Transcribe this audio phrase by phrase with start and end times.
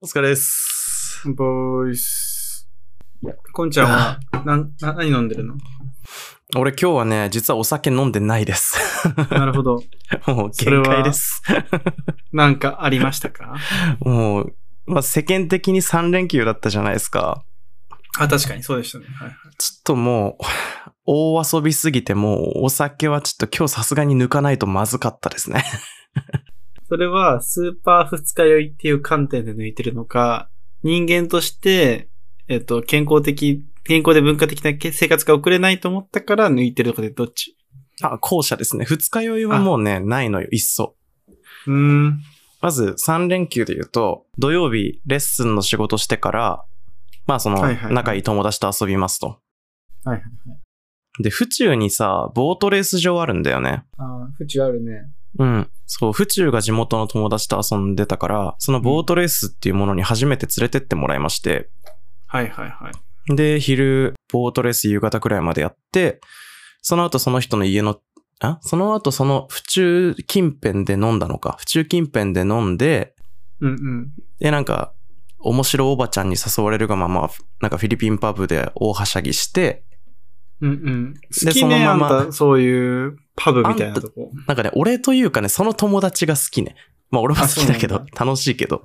[0.00, 1.22] お疲れです。
[1.26, 2.68] ボーイス。
[3.52, 5.54] こんちゃんは、なん、な、何飲んでるの？
[6.56, 8.76] 俺今日はね、実はお酒飲んでないです。
[9.30, 9.82] なるほど。
[10.28, 11.42] もう限界です。
[12.32, 13.56] なんかありましたか？
[13.98, 14.54] もう、
[14.86, 17.42] まあ、世間的に3連休だったじゃないですか。
[18.20, 19.06] あ、確かにそうでしたね。
[19.06, 19.36] はいはい。
[19.58, 20.44] ちょっともう、
[21.06, 25.64] 大遊びすぎてもうお酒はちょっと今日さすがに抜かないとまずかったですね。
[26.88, 30.48] それは、スーパー二日酔いっていう観点で抜いてるのか、
[30.82, 32.08] 人間として、
[32.48, 37.56] えっと、健康的、健康で文化的な生活が送れないと思ったから抜いてるのかでどっち？
[38.02, 38.84] あ、後者ですね。
[38.84, 40.96] 二日酔いはもうね、ないのよ、いっそ。
[41.66, 42.20] うーん。
[42.60, 46.64] まず3連休で言うと、土曜日レッスンの仕事してから、
[47.26, 49.26] まあその仲いい友達と遊びますと。
[49.26, 51.22] はいはいはい。
[51.22, 53.84] で、府中にさ、ボートレース場あるんだよね。
[53.96, 55.10] ああ、府中あるね。
[55.38, 55.70] うん。
[55.90, 61.70] そう、府中が地元の友達と遊んでたから、そのボートレースっていうものに初めて連れてってもらいまして、
[62.26, 63.34] はいはいはい。
[63.34, 66.20] で、昼、ボートレース夕方くらいまでやって、
[66.82, 67.98] その後その人の家の、
[68.40, 68.58] あ？
[68.60, 71.56] その後その府中近辺で飲んだのか。
[71.58, 73.14] 府中近辺で飲んで、
[73.60, 74.12] うんうん。
[74.38, 74.92] で、なんか、
[75.40, 77.30] 面白おばちゃんに誘われるがまま、
[77.62, 79.84] なんかフィリピンパブで大はしゃぎして、
[80.60, 81.14] うんうん。
[81.14, 84.30] で好きね、そのままあんた、そういうパブみたいなとこ。
[84.46, 86.74] なんかね、俺というかね、その友達が好きね。
[87.10, 88.82] まあ俺も好きだけど楽しいけど。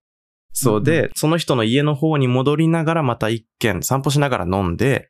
[0.54, 5.10] そううんで、その人の家の方に戻りながらまた一軒散歩しながら飲んで、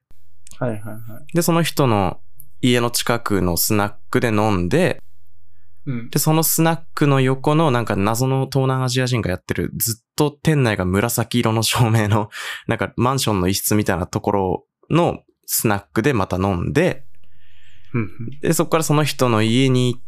[0.57, 1.35] はいはいはい。
[1.35, 2.19] で、その人の
[2.61, 5.01] 家の近くのスナックで飲んで、
[5.85, 6.09] うん。
[6.09, 12.29] で、そのスナックの横のなんか謎の東南アジア人がやってるずっと店内が紫色の照明の
[12.67, 17.05] なんかマンションの一室みたいなところのスナックでまた飲んで、
[17.93, 20.01] うんで、そこからその人の家に行っ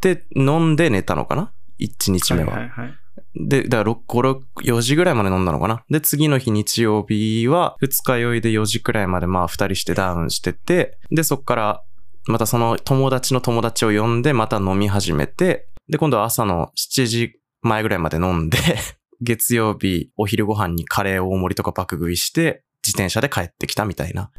[0.00, 2.54] て飲んで寝たのかな ?1 日目は。
[2.54, 2.94] はいはいはい。
[3.36, 5.84] で、だから6、5、6、4時ぐらいまで飲んだのかな？
[5.90, 11.82] で、次の日日曜日は2日酔いで4時くらいまでまあ2人してダウンしてて、で、そこから
[12.26, 18.58] またその友達の友達を呼んでまた飲み始めて、で、今度は朝の7時前ぐらいまで飲んで、
[19.20, 24.30] 月曜日お昼ご飯にカレー大盛りとか爆食いして、自転車で帰ってきたみたいな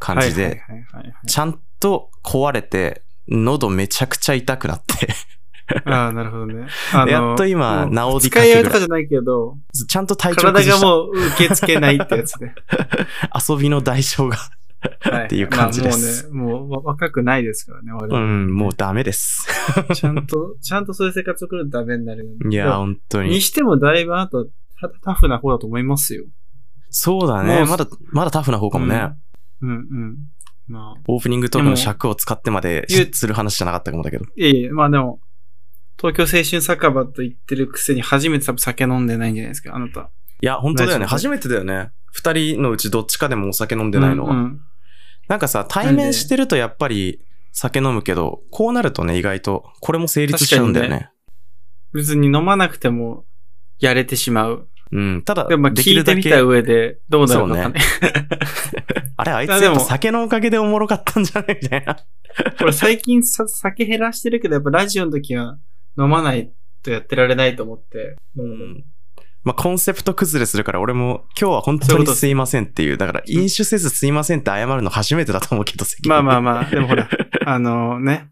[0.00, 0.62] 感じで。
[1.28, 5.08] ちゃんと壊れて、喉めちゃくちゃ痛くなって、
[5.84, 6.66] ああ、なるほどね。
[6.92, 9.56] あやっと今治りかけ使い合いとかじゃないけど、
[9.86, 10.52] ちゃんと体調。
[10.52, 12.54] 体がもう受け付けないってやつね。
[13.48, 14.36] 遊びの代償が。
[15.00, 18.20] はっていう感じですまあもうね、もうわ若くないですからね、我う々。
[18.20, 19.46] ん、もうダメです。
[19.92, 22.36] ちゃんと、ちゃんとそういう生活を送るとダメになるよね。
[22.50, 23.40] いや、本当にに。
[23.42, 24.46] してもだいぶあと
[24.80, 26.24] タタフな方だと思いますよ。
[26.88, 27.66] そうだね。
[27.68, 28.96] まだ、まだタフな方かもね。
[28.96, 29.16] うん、
[29.62, 30.16] うん、うん。
[30.68, 34.24] まあ、オープニングトークの尺を使ってまでする話じゃなかったかもだけど。
[34.24, 35.20] いえいえ、まあでも、
[35.98, 40.10] 東京青春酒場と言ってるくせに初めて多分酒飲んでないんじゃないですか、あなた。
[40.42, 41.06] いや、本当だよね。
[41.06, 41.90] 初めてだよね。
[42.12, 44.34] 二人のうちどっちかでもお酒飲んでないのは。
[44.34, 44.60] うんうん
[45.30, 47.20] なんかさ、対面してるとやっぱり
[47.52, 51.12] 酒飲むけど、こうなるとね、意外と、これも成立しちゃうんだよね。
[51.92, 53.24] 別に飲まなくても、
[53.78, 54.68] やれてしまう。
[54.92, 55.22] うん。
[55.22, 57.80] ただ、でもまあ聞いてみた、上で、どうなるのかね。
[59.16, 61.96] あれ、あいつあでも酒のおかげでおもろかったんじゃないみたいな。
[62.60, 65.58] 俺最近さ酒減らしてるけど、やっぱラジオの時は
[65.98, 66.50] 飲まない
[66.82, 68.16] とやってられないと思って。
[68.36, 68.84] うん。
[69.42, 72.98] まあ、コンセプト崩れするから、俺も今日は本当にすいませんっていう。
[72.98, 76.40] だから、飲酒せずすいませんって謝るの初めてだと思うけど、まあまああ。
[76.40, 77.08] まあ、でもほら、
[77.46, 78.28] あのね、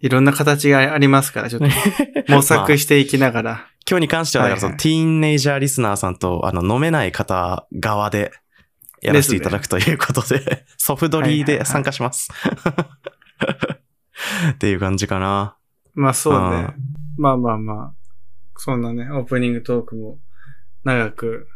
[0.00, 1.66] いろんな形がありますから、ちょっと
[2.32, 3.69] 模索していきながら。
[3.88, 8.32] 今日に関しては、だからその、はいはいティーンネイジャーリスナーさんと、あの、飲めない方側で、
[9.02, 12.30] やらせていただくということで、ソフドリーで参加します。
[14.52, 15.56] っていう感じかな。
[15.94, 16.74] まあそうね
[17.18, 17.22] うん。
[17.22, 17.94] まあまあまあ、
[18.56, 20.18] そんなね、オープニングトークも
[20.84, 21.48] 長く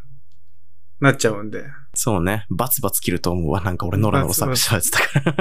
[1.01, 1.65] なっちゃうんで。
[1.95, 2.47] そうね。
[2.51, 3.61] バツバツ切ると思うわ。
[3.61, 5.35] なんか俺ノロノロ作したやつだから。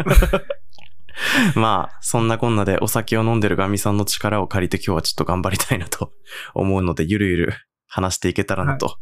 [1.56, 6.12] まあ、そんなこんなでお酒を飲んでるガミさんの力を借りて今日はちょっと頑張りたいなと
[6.53, 7.54] 思うので、ゆるゆる
[7.88, 8.98] 話していけたらなと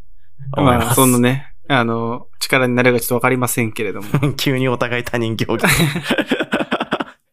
[0.57, 0.85] 思います。
[0.85, 4.33] まあ、そんなね、あの、力になるかちょっとわかりませんけれども。
[4.33, 5.65] 急にお互い他人行儀。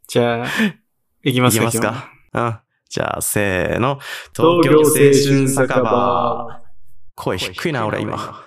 [0.07, 0.47] じゃあ、
[1.25, 1.65] いきますか。
[1.67, 2.11] いきますか？
[2.35, 2.59] うん。
[2.89, 3.99] じゃあ、せーの。
[4.35, 5.83] 東京青春酒場。
[5.83, 6.63] 場。
[7.17, 8.45] 声低いな、俺今。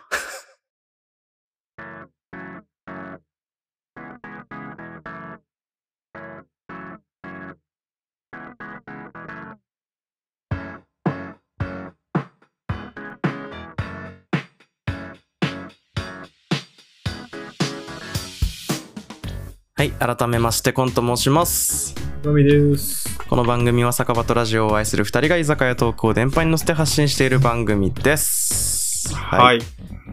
[19.81, 21.95] はい、改めまして、コンと申します。
[22.23, 23.17] のみです。
[23.27, 29.11] この番組は酒場とラジオを愛する二人が居酒屋トークを電波に乗せて発信している番組です。
[29.11, 29.15] ます。
[29.15, 29.59] はい。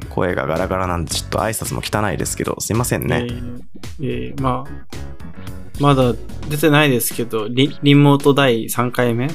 [0.08, 3.26] 声がガラガラなんで、ちょっと挨拶も汚いですけど、すいませんね。
[3.28, 3.62] えー
[4.00, 6.14] えーまあ、まだ
[6.48, 9.28] 出てないですけど、リリモート第3回目？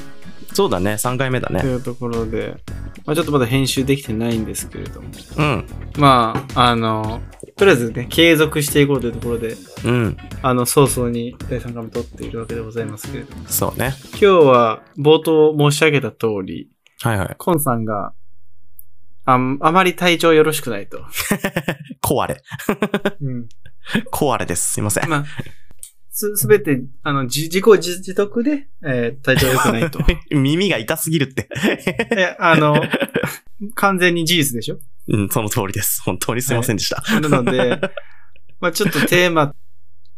[0.52, 1.60] そうだね、3回目だね。
[1.60, 2.56] というところで、
[3.06, 5.08] まあ、ちょっとまだ編集できてないんですけれども。
[5.36, 5.66] うん。
[5.96, 7.22] まあ、あの、
[7.56, 9.54] とりあえずね、継続していこうというところで、
[9.84, 10.16] うん。
[10.42, 13.46] あの、早々に第3回目撮っているわけでございますけれども。
[13.46, 13.94] そうね。
[14.10, 16.68] 今日は冒頭申し上げた通り、
[17.02, 17.34] はいはい。
[17.38, 18.12] コンさんが、
[19.26, 20.98] あんあまり体調よろしくないと。
[22.02, 22.42] 壊れ。
[23.22, 23.48] うん。
[24.12, 24.72] 壊れです。
[24.74, 25.08] すいません。
[25.08, 25.24] まあ、
[26.10, 30.00] す、すべて、あの、自自己自自得で、えー体調良くないと。
[30.34, 31.48] 耳が痛すぎるって。
[32.10, 32.82] え、あの、
[33.74, 34.78] 完全に事実でしょ？
[35.08, 36.02] うん、その通りです。
[36.02, 37.20] 本当にすいませんでした。
[37.20, 37.80] なので、
[38.60, 39.54] まあちょっとテーマ、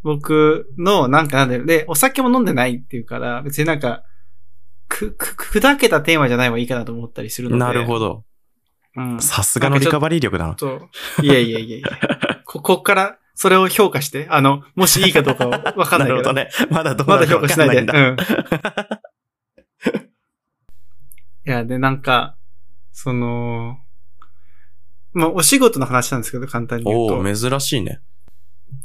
[0.03, 1.65] 僕の、なんかなんだよ。
[1.65, 4.05] で、お酒も飲んでないっていうから、別になんか、
[4.89, 7.61] く、く、砕けたテーマじゃない方がいいかなと思ったりするので。
[7.61, 8.25] なるほど。
[8.97, 9.21] うん。
[9.21, 10.55] さすがのリカバリー力だな。
[10.57, 10.89] そう。
[11.23, 11.89] いやいやいやいや。
[12.47, 16.09] こ、こっから、それを評価して、あの、もしいいかどうかわかんないけど。
[16.09, 16.49] なるほどね。
[16.71, 17.85] まだどうまだなるかわ評価しないで。
[17.85, 18.23] かんないんだ。
[18.25, 20.07] うん。
[21.47, 22.37] いや、で、なんか、
[22.93, 23.79] その、
[25.17, 27.17] まあ、お仕事の話なんですけど、簡単に言うと。
[27.17, 28.01] おお珍しいね。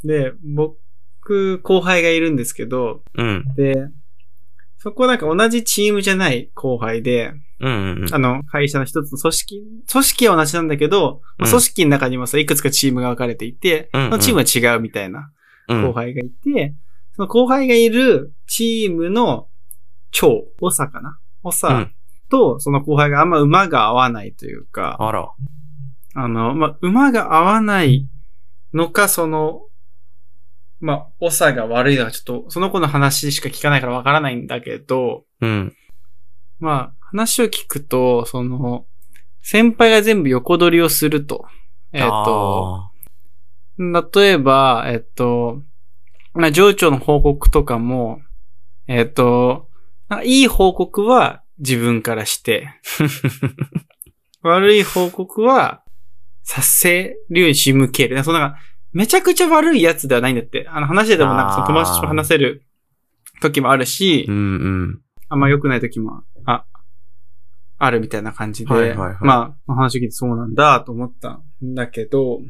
[0.02, 3.44] で、僕、後輩がいるんですけど、うん。
[3.54, 3.88] で、
[4.78, 8.14] そこはなんか同じチームじゃない後輩で、うんうんうん。
[8.14, 9.62] あの、会社の一つの組織、
[9.92, 15.30] 組織は同じなんだけど、まあうん組織の中にもさ、いくつかチームが分かれていて、うんうんそのチームは違うみたいな
[15.68, 16.74] うん後輩がいて、
[17.14, 19.48] その後輩がいるチームの
[20.10, 21.18] 長、長かな？
[21.44, 21.92] 長うん
[22.30, 25.30] と、その後輩があんま馬が合わないというか、あら。
[26.14, 28.08] あの、まあ、馬が合わない
[28.72, 29.62] のか、その、
[30.80, 35.76] まあ、長が悪いのか、ちょっと、その子の話しか聞かないからわからないんだけど、うん。
[36.58, 38.86] まあ、話を聞くと、その、
[39.42, 41.46] 先輩が全部横取りをすると。
[41.92, 42.90] えっ、と、
[43.78, 45.62] 例えば、えっと、
[46.34, 48.20] まあ、上長の報告とかも、
[48.86, 49.68] えっと、
[50.08, 52.68] なんかいい報告は自分からして、
[54.42, 55.81] 悪い報告は
[56.42, 58.22] させるように仕向ける。
[58.24, 58.58] そのなんか、
[58.92, 60.66] めちゃくちゃ悪いやつではないんだって。
[60.68, 62.64] あの話でもなんかその友達と話せる
[63.40, 65.00] 時もあるし、うんうん。
[65.28, 66.64] あんま良くない時も、あ、
[67.78, 72.40] あるみたいな感じで、はいはいはいまあ、話を聞いてそうなんだと思ったんだけど、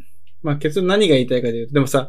[0.42, 2.08] まあ結論何が言いたいかというと、でもさ、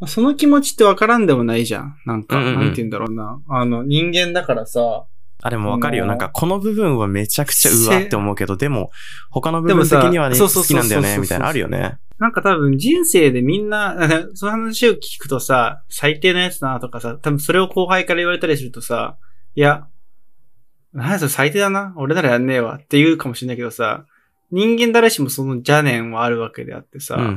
[0.00, 1.96] まあその気持ちってわからんでもないじゃん。
[2.06, 3.40] なんか、うんうんうんなんて言うんだろうな。
[3.48, 5.06] あの、人間だからさ、
[5.44, 6.06] あ、でもわかるよ。
[6.06, 8.90] なんか、この部分はめちゃくちゃうわって思うけど、でも、
[9.30, 11.98] 他の部分的にはね、好きなんだよね、みたいなのあるよね。
[12.18, 13.94] なんか多分人生でみんな、
[14.32, 19.18] その話を聞くとさ、最低なやつだなとかさ、多分それを後輩から言われたりするとさ、
[19.54, 19.86] いや、
[20.94, 21.92] 何やそれ最低だな。
[21.98, 24.06] 俺ならやんねえわって言うかもしれないけどさ、
[24.50, 27.32] 人間誰しもその邪念はあるわけであってさ、うんうんう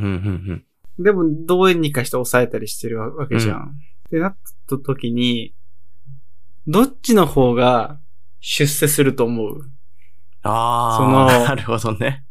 [0.53, 0.63] ん
[0.99, 3.79] でもどうにかして抑えたりしてるわけじゃん。
[4.07, 4.37] ってなっ
[4.67, 5.53] た時に、
[6.67, 7.99] どっちの方が
[8.41, 9.69] 出世すると思う？
[10.43, 12.23] あそのあ、なるほどね。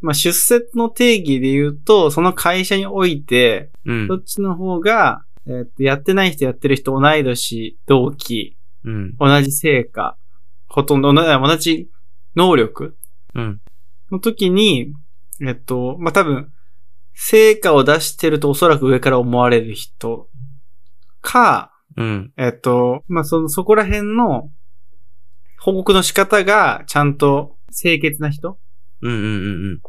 [0.00, 4.16] まあ、出世の定義で言うと、その会社において、うんど。
[4.16, 9.16] っちの方が、えーとやってない人やってる人同い年、同期、うん。
[9.16, 10.16] 同じ成果、
[10.68, 11.90] ほとんど同同じ
[12.36, 12.96] 能力
[13.34, 13.60] うん。
[14.10, 14.94] の時に、
[15.40, 16.52] えっと、まあ、多分、
[17.14, 20.28] 成果を出してるとおそらく上から思われる人
[21.20, 22.32] か、うん。
[22.36, 24.50] えっと、まあ、その、そこら辺の
[25.60, 28.58] 報告の仕方がちゃんと清潔な人？
[29.02, 29.80] うんうん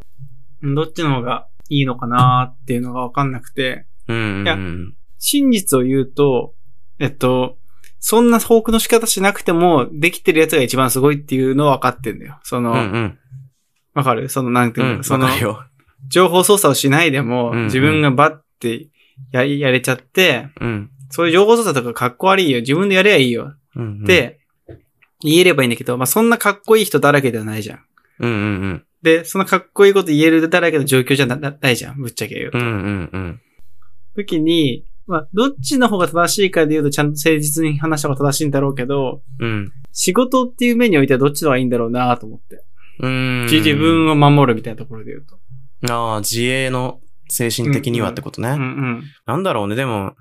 [0.62, 4.16] うんどっちの方がいいのかなっていうのがわかんなくて、うん。
[4.16, 4.94] うんうんいやうん。
[5.18, 6.54] 真実を言うと、
[6.98, 7.56] えっと、
[7.98, 12.40] そんな報告の仕方しなくても、できてるやつが一番すごいっていうのは分かってんだよ。
[12.42, 13.18] その、わ、うん
[13.94, 14.04] うん。
[14.04, 14.28] かる？
[14.28, 15.04] その、なんていうの、うん。
[15.04, 15.28] その。
[16.08, 18.88] 情報操作をしないでも、うんうん自分がバッて
[19.32, 20.90] や、やれちゃって、うん。
[21.10, 22.60] そういう情報操作とかかっこ悪いよ。
[22.60, 23.54] 自分でやればいいよ。
[23.76, 24.40] うんうん、って、
[25.22, 27.84] 言えればいいんだけど、まあ、そんなかっこいい人だらけではないじゃん。
[28.20, 28.84] うんうんうん。
[29.02, 32.00] で、そのかっこいいこと言えるだらけの状況じゃななないじゃん。
[32.00, 32.58] ぶっちゃけ言うと。
[32.58, 33.40] うんうんうん。
[34.16, 39.72] 時に、まあ、どっちの方が正しいかで言うとちゃんと誠実に話した方が正しいんだろうけど、うん。
[39.92, 42.64] 仕事っていう面においてはどっちの方がいいんだろうなと思って。
[43.00, 43.46] うん。
[43.50, 45.92] 自分を守るみたいなところで言うと。
[45.92, 48.50] ああ、自衛の精神的にはってことね。
[48.50, 49.04] うんうん。
[49.26, 50.14] なんだろうね、でも、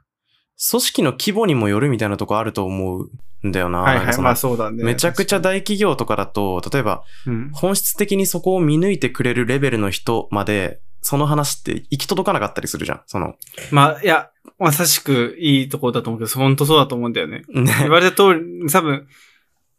[0.70, 3.80] 組織の規模にもよるみたいなとこあると思うんだよな。
[3.80, 4.18] はいはい。
[4.20, 4.84] まあそうだね。
[4.84, 7.50] めちゃくちゃ大企業とかだと、例えば、うん。
[7.54, 13.02] 本質的にそこを見抜いてくれるレベルの人まで、その話って行き届かなかったりするじゃん。
[13.08, 13.36] その、
[13.72, 17.44] まあ、いや、まさしくいいところだと思うけど、本当そうだと思うんだよね。
[17.54, 17.74] ね。
[17.80, 19.08] 言われた通り、多分、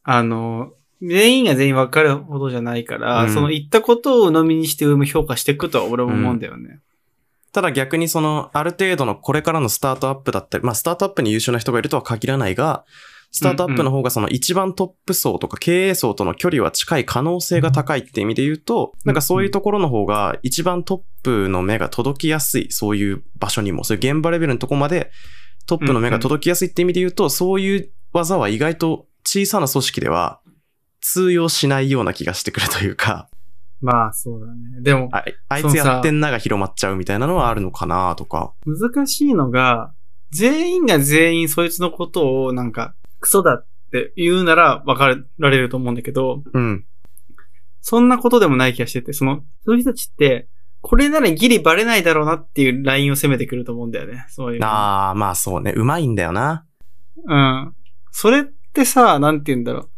[0.02, 0.72] あの、
[1.02, 6.78] 全員が全員分かるほどじゃないから、うんその言ったことを鵜呑みにして評価していくとは俺も思うんだよね。
[7.52, 12.84] ただ逆にその、ある程度のこれからのスタートアップだったり、まあスタートアップに優秀な人がいるとは限らないが、
[13.32, 25.10] スタートアップの方がその一番トップ層とか経営層との距離は近い可能性が高いって意味で言うと、なんかそういうところの方が一番トップの目が届きやすい、そういう場所にも、そういう現場レベルのとこまで
[25.66, 30.40] トップの目が届きやすいって意味で言うと、そういう技は意外と小さな組織では
[31.00, 33.28] 通用しないような気がしてくるというか、
[33.80, 34.80] まあそうだね。
[34.80, 38.52] でも、ああいつやってんなが広まっちゃうみたいなのはあるのかなとか。
[38.66, 39.92] 難しいのが、
[40.30, 45.08] 全員が全員そいつのことをなんか、クソだって言うなら分か
[45.38, 46.84] られると思うんだけど、うん。
[47.80, 50.48] そんなことでもない気がしてて、その、そういう人たちって、
[50.82, 54.26] これならギリバレないだろうなっていうラインを攻めてくると思うんだよね。
[54.28, 54.66] そういうの。
[54.66, 55.72] ああ、まあそうね。
[55.76, 56.66] うまいんだよな。
[57.26, 57.74] うん。
[58.12, 59.90] それってさ、なんて言うんだろう。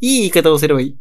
[0.00, 0.98] いい言い方をすればいい。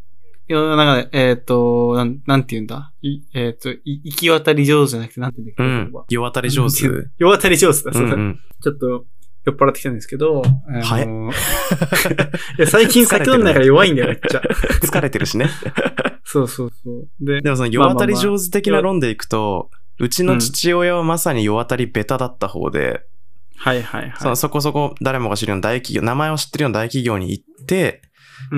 [0.47, 2.93] 世の中で、えっ、と、なん、なんて言うんだ？
[3.01, 6.15] いえっ、と、い行き渡り上手じゃなくて、なんて言うんだっけ、うん。
[6.15, 6.87] 世渡り上手。
[7.19, 8.15] 世渡り上手だ、うそうだ。
[8.15, 8.39] んうん。
[8.63, 9.05] ちょっと、
[9.45, 11.07] 酔っ払ってきたんですけど、はい
[12.57, 14.41] いや、最近酒飲んないから弱いんだよ、めっちゃ。
[14.81, 15.49] 疲れてるしね。
[16.25, 17.07] そうそうそう。
[17.21, 23.05] で、でもその世渡り上手的な論でいくと、うちの父親はまさに世渡りベタだった方で、
[23.55, 24.13] はいはいはい。
[24.17, 28.06] そのそこそこ誰もが知るような大企業、名前を知ってるような大企業に行って、うん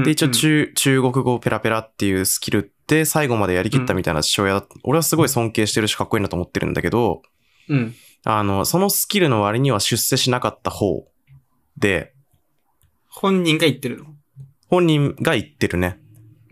[0.04, 7.22] で、一応うん中、中国語ペラペラっていうスキルって最後までやりきったみたいな父親だ、俺はすごい尊敬してるしかっこいいなと思ってるんだけど、
[7.70, 7.96] うん。
[8.26, 11.08] あの、そのスキルの割には出世しなかった方
[11.78, 12.14] で、
[13.08, 14.06] 本人が言ってるの？
[14.68, 16.00] 本人が言ってるね。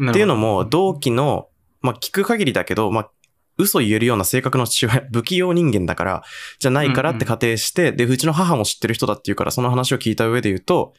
[0.10, 1.50] っていうのも、同期の、
[1.82, 3.12] まあ、聞く限りだけど、まあ、
[3.58, 6.24] 嘘言えるような性格の父親、 不器用人間だから、
[6.60, 10.94] じゃないからって仮定して、で、うちの母も知ってる人だっていうから、その話を聞いた上で言うと、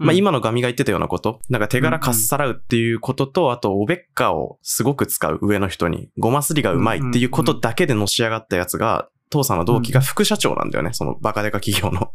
[0.00, 12.12] まあ、今のガミが言ってたようなこと、なんか手柄かっさらうっていうことと、あと、おべっかをすごく使う上の人に、ごますりがうまいっていうことだけでのし上がったやつが、父さんの同期が副社長なんだよね、そのバカデカ企業の。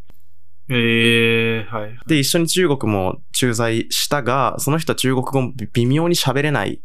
[0.67, 1.97] ええはい。
[2.07, 6.81] で、一緒に中国も駐在したが、その人は中国語微妙に喋れない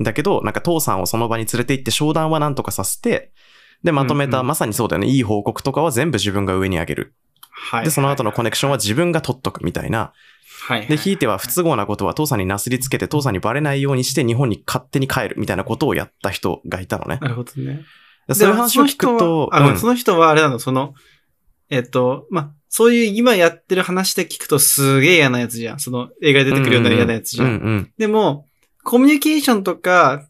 [0.00, 3.32] んだけど、なんか父さんをその場に連れて行って商談はなんとかさせて、
[3.82, 7.14] で、まとめた、うんうんまさにそうだよね、いい報告とかは全部自分が上に上げる。
[7.52, 7.84] はい。
[7.84, 10.12] で、その後のコネクションは自分が取っとくみたいな。
[10.64, 10.86] はい。
[10.86, 17.18] で、ひいては不都合なことは父さんになすりつけて、父さんにバレないようにして日本に勝手に帰るみたいなことをやった人がいたのね。
[17.20, 17.84] なるほどね。
[18.28, 20.94] でそういう話を聞くと、あ、うんその人はあれなの、その、
[21.70, 25.80] えっと、ま、そういう今やってる話で聞くとすげえ嫌なやつじゃん。
[25.80, 27.48] その映画に出てくるような嫌なやつじゃん。
[27.48, 27.92] うんうん。
[27.98, 28.46] でも、
[28.84, 30.26] コミュニケーションとか、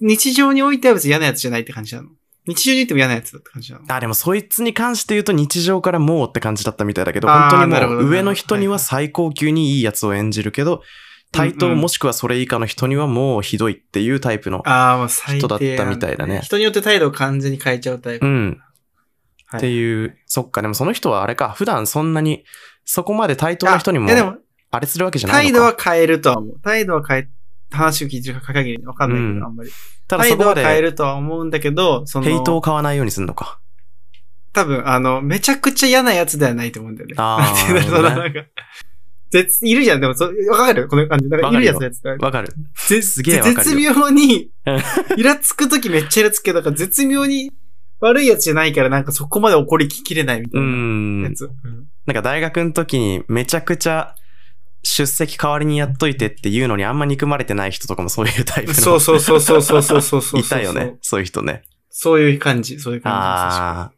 [0.00, 2.08] 日常においては別に嫌なやつじゃないって感じなの？
[2.46, 3.84] 日常においても嫌なやつだって感じなの？
[3.88, 10.82] あ、でもそいつに関して言うと日常からもうって感じだったみたいだけど、あー本当にもう上の人には最高級にいいやつを演じるけど、
[11.32, 14.62] 対等もしくはそれ以下の人にはもうひどいっていうタイプの。
[14.68, 18.26] ああ、もう最低人だったみたいだね人によって態度を完全に変えちゃうタイプ。
[18.26, 18.60] うん。
[19.48, 22.44] はいっていう、そっか、でもその人はあれか、普段そんなに、
[22.84, 24.38] そこまで対等な人にもあいや、でも、
[24.72, 25.90] あれするわけじゃない態度のか。
[25.90, 26.60] は変えるとは思う。
[26.62, 27.28] 態度は変え、
[27.70, 29.70] 話を聞いてる限りわかんないけど、うんあんまり。
[30.08, 33.58] ただそこまで、は変えるとは思うんだけど、その、ヘイトを買わないようにするのか。
[34.52, 37.14] 多分、あの、めちゃくちゃ嫌なやつではないと思うんだよね。
[37.18, 38.40] あー なんていうんだろうななんか、
[39.30, 40.00] 絶、いるじゃん。
[40.00, 41.28] でも、そわかるこの感じ。
[41.28, 42.02] なんかいるやつのやつ。
[42.04, 42.54] わかる。
[42.88, 47.52] ぜすげえわかるよ絶妙にうん、イラつくときめっちゃイラつくけど、なんか絶妙に
[48.00, 50.62] 悪いやつじゃないから、なんかそこまで怒りきれないみたう。
[50.62, 51.44] いなんやつ。
[51.44, 54.14] うんなんか大学の時にめちゃくちゃ
[54.88, 58.74] 出席代わりにやっといてっていうのにあんま憎まれてない人とかもそういうタイプの。
[58.74, 60.40] そうそうそうそうそうそうそうそう。
[60.40, 60.96] いたよね。。
[61.02, 61.64] そういう人ね。
[61.90, 63.16] そういう感じ、そういう感じ。
[63.16, 63.92] ああ。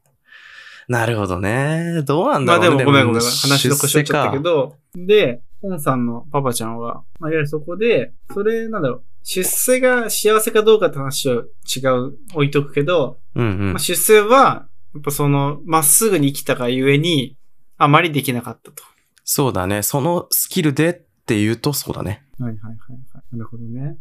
[0.88, 2.02] なるほどね。
[2.06, 2.68] どうなんだろうね。
[2.70, 3.20] まあでもごめんごめん。
[3.20, 13.78] 話の腰折っちゃったけど、で、本さんのパパちゃんは、まあ、いわゆるそこで、それ、なんだろう、出世が幸せかどうかって話を違う、置いとくけど、うんうんまあ、。
[13.78, 17.36] 出世は、やっぱその、まっすぐに生きたがゆえに、
[17.76, 18.82] あまりできなかったと。
[19.30, 19.82] そうだね。
[19.82, 20.94] そのスキルでっ
[21.26, 22.24] て言うとそうだね。
[22.38, 22.72] はいはいはい
[23.12, 23.36] はい。
[23.36, 23.98] なるほどね。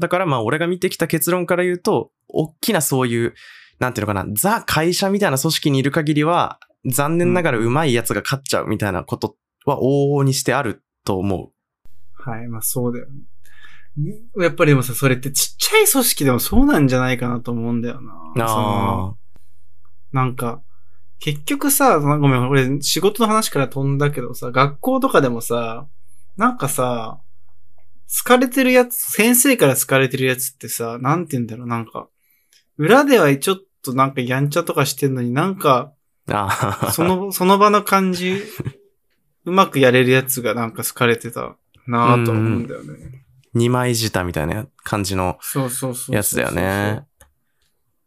[0.00, 3.34] だからまあ俺が見てきた結論から言うと、大きなそういう、
[3.78, 11.52] なんていうのかな、ザ会社みたいな組織にいる限りは、残念ながら上手いやつが勝っちゃうみたいなことは往々にしてあると思
[12.14, 13.06] はい、まあそうだよ
[13.96, 14.16] ね。
[14.42, 18.12] やっぱりでもさ、それってちっちゃい組織でもそうなんじゃないかなと思うんだよな。
[18.34, 18.38] う。
[18.38, 19.14] そのあ
[20.12, 20.62] なんか、
[21.18, 25.86] 結局さ、ごめん、俺仕事の話から飛んだけどさ、学校とかでもさ、
[26.36, 27.20] なんかさ、
[28.18, 32.08] 好かれてるやつ、先生から好かれてるやつってさ、なんて言うんだろう、なんか、
[32.76, 35.92] 裏ではちょっとなんかやんちゃとかしてんのになんか。
[36.92, 38.42] その、 その場の感じ、
[39.44, 41.56] うまくやれるやつがなんか好かれてた
[41.86, 43.24] なぁと思うんだよね。
[43.52, 46.16] 二枚舌みたいな感じのそうそうそうそう。
[46.16, 47.04] やつだよね。。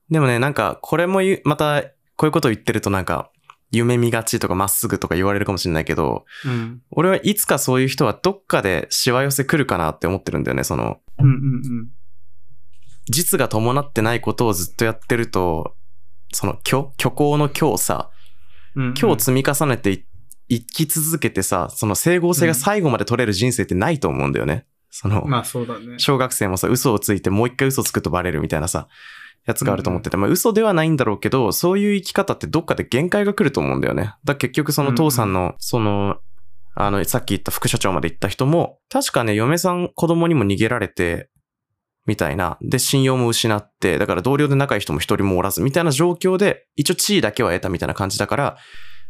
[0.10, 1.84] でもね、なんか、これもまた、
[2.18, 3.32] こういうことを言ってるとなんか、
[3.72, 6.82] 夢見がちとかまっすぐとか言われるかもしれないけど、うん。
[6.90, 10.64] 俺はいつかそういう人はどっかでしわ寄せ来るかなって思ってるんだよね。
[10.64, 11.90] その、うんうん
[13.10, 15.78] 実が伴ってないことをずっとやってると、
[16.34, 18.12] その虚、虚構の虚をさ、
[18.76, 18.82] うん。
[18.82, 20.06] うんうん今日積み重ねてい
[20.50, 24.66] 生き続けてさ、その整合性が最後まで取れる人生ってないと思うんだよね。
[24.90, 26.00] その、まあそうだね。
[26.00, 28.88] 小学生もさ、嘘をついてもう一回嘘つくとバレるみたいなさ、
[29.48, 34.14] やつがあると思ってて、まあ嘘ではないんだろうけど、そういう生き方ってどっかで限界が来ると思うんだよね。
[34.26, 36.18] だ結局その父さんの、その、
[36.76, 41.30] あの、さっき言った副社長まで言った人も、確かね、嫁さん子供にも逃げられて、
[42.06, 42.58] みたいな。
[42.62, 48.58] で、信用も失って、だから同僚で仲いい人も一人もおらず、みたいな状況で、一応地位だけは得たみたいな感じだから、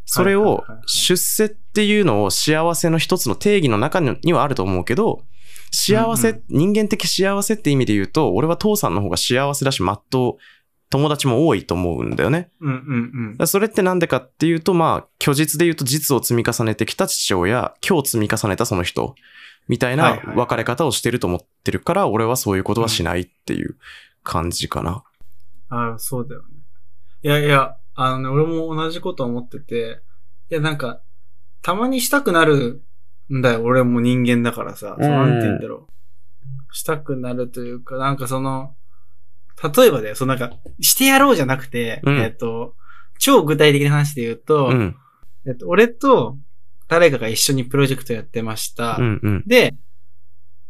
[0.05, 5.23] それを出世っていうのを幸せの一つの定義の中にはあると思うけど、
[5.71, 10.41] 幸せ、うんう人間的幸せって意味で言うと、俺は父さんの方が幸せだし、まっとう、
[10.89, 12.49] 友達も多いと思うんだよね。
[12.61, 19.15] うんうんうんそれってなんでかっていうと、まあ、虚実で言うと実を積み重ねてきた父親、今日積み重ねたその人、
[19.67, 23.75] みたいないははいはい別れ方をしてると思ってるから、俺はそういうことはしないっていう
[24.23, 25.03] 感じかな。
[25.69, 26.47] ああ、そうだよね。
[27.23, 30.01] いやいや、あのね、俺も同じこと思ってて、
[30.49, 31.01] いやなんか、
[31.61, 32.81] たまにしたくなるん
[33.29, 34.95] だよ、俺も人間だからさ。
[34.97, 36.75] うんなんて言うんだろう。
[36.75, 38.75] したくなるというか、なんかその、
[39.75, 42.75] 例えばだよ、そのなんか、してやろうじゃなくて、うんえっと、
[43.17, 44.95] 超具体的な話で言うと、うん。
[45.45, 46.37] えっと、俺と
[46.87, 48.97] 誰かが一緒にプロジェクトやってました。
[48.97, 49.43] うんうん。
[49.45, 49.75] で、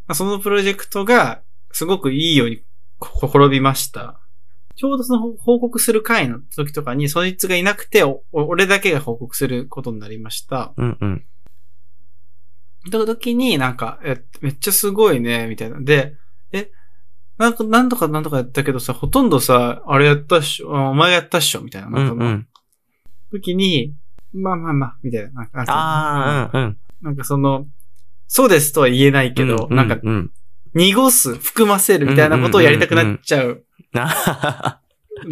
[0.08, 2.62] まあそのプロジェクトがすごくいいように
[3.00, 4.20] こ転びました。
[4.76, 10.74] ちょうどその報告する回の時とかに、そいつがいなくて、お俺だけが報告することになりました。
[10.78, 11.26] うんうん。
[12.90, 15.80] と時になんか、え、めっちゃすごいね、みたいな。
[15.80, 16.16] で、
[16.52, 16.72] え、
[17.38, 21.88] なんか、なんとかなんとかやったけどさ、ほとんどさ、あれやったっしょ、あお前がやったっしょ、みたいな。
[21.88, 22.48] うなんかそのんうん。
[23.32, 23.94] 時に、
[24.34, 25.30] まあまあまあ、みたいな。
[25.32, 26.78] なんかああ、うんうん。
[27.02, 27.68] なんかその、
[28.28, 30.32] そうですとは言えないけど、うなんか、うん。
[30.74, 33.64] 濁す、含ませるみたいなことをやりたくなっちゃう。
[33.96, 34.82] あ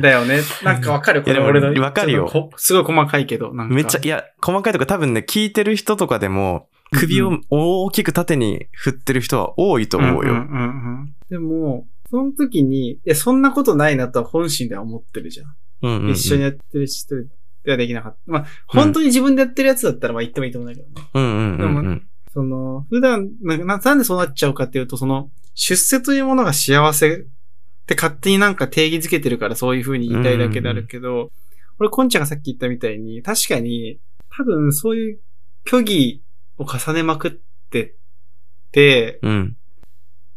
[0.01, 0.41] だよね。
[0.63, 1.79] なんかわかるこれ俺の。
[1.81, 3.75] わかるよすごい細かいけど、なんか。
[3.75, 10.33] めっちゃ、いや、細かいとか多分ね、聞いてる人とかでも、首を大きく縦に振ってる人は多いと思うよ。
[10.33, 10.59] んんうん
[10.99, 15.55] うんでも、その時に、いや、そんなことないなとは本心では思ってるじゃん。
[15.81, 17.15] うんうんうん一緒にやってる人
[17.63, 18.19] ではできなかった。
[18.25, 21.07] まあ、本当に自分でやってるやつだったら、まあ言ってもいいと思うんだけどね。
[21.13, 22.07] うんうんうんうん。
[22.31, 31.31] その、普段なな、なんでそうなっちゃうかっていうと、その、出世というものが幸せって勝手になんか定義づけてるからそういう風に言いたいだけであるけど、
[31.79, 33.99] 俺、コンちゃんがさっき言ったみたいに、確かに、
[34.37, 35.19] 多分そういう
[35.65, 36.21] 虚偽
[36.57, 37.31] を重ねまくっ
[37.69, 37.95] て
[38.71, 39.57] て、うん。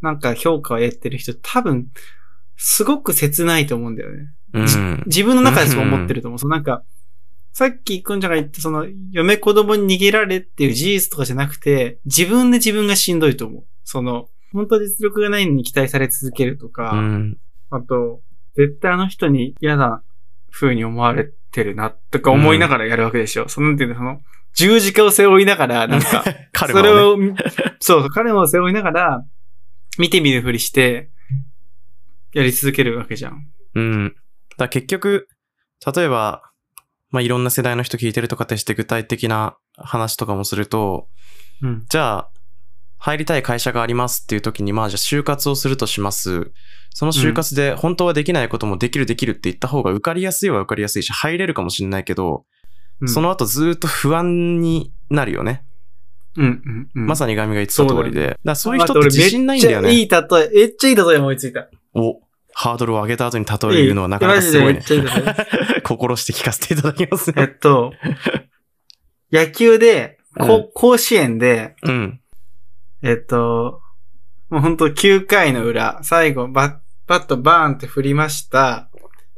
[0.01, 1.89] なんか評価を得てる人、多分、
[2.57, 4.33] すごく切ないと思うんだよね。
[4.53, 5.03] うん。
[5.07, 6.39] 自分の中でそう思ってると思う。
[6.39, 6.85] そのなんか、
[7.53, 13.65] さっきくんちゃんが言ったその、嫁子供に逃げられっていう事実とかじゃなくて、自分で自分がしんどいと思う。
[13.85, 17.39] その、本当は実力がないのに期待され続けるとか、うん。
[17.71, 18.23] あと、
[18.57, 20.03] 絶対あの人に嫌な
[20.51, 23.49] 風に思われてるな、とか思いながらやるわけでしょ。
[23.49, 24.21] その、なんていうの、その、
[24.59, 26.91] 十字架を背負いながら、 なんか、彼それ。
[26.91, 27.17] を、
[27.79, 29.25] そう、彼も背負いながら、
[29.99, 31.11] 見てみるふりして、
[32.33, 33.47] やり続けるわけじゃん。
[33.77, 34.09] うん。
[34.09, 35.29] だから結局、
[35.95, 36.43] 例えば、
[37.11, 41.09] まあ、いろんな世代の人聞いてるとかってして具体的な話とかもすると、
[41.63, 41.87] うん。
[41.89, 42.31] じゃあ、
[42.99, 46.51] 入りたい会社がありますっていう時に、まあじゃあ就活をするとします。
[46.95, 52.58] その就活で本当はできないこともできるできるって言った方が受かりやすいは受かりやすいし、入れるかもしれないけど、うん
[53.07, 55.65] その後ずーっと不安になるよね。
[56.37, 57.07] うん、うん、うん。
[57.07, 58.27] まさにガミが言ってた通りで。
[58.27, 59.93] だからそういう人って自信ないんだよね。
[59.93, 61.69] いい例え、めっちゃいい例え思いついた。
[61.95, 62.21] お、
[62.53, 65.81] ハードルを上げた後に例えるのはなかなかすごいねいい例え。
[65.85, 67.45] 心して聞かせていただきますえね。
[67.45, 67.93] っと、
[69.33, 72.21] 野球で、こうん甲子園で、うん。
[73.03, 73.81] えっと、
[74.51, 78.91] もうほんと9回の裏、最後、バッ、バットバーンって振りました。